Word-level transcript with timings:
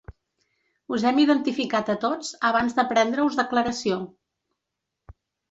Us 0.95 1.03
hem 1.09 1.19
identificat 1.23 1.91
a 1.95 1.97
tots 2.05 2.31
abans 2.49 2.79
de 2.81 2.87
prendre-us 2.93 3.39
declaració. 3.43 4.01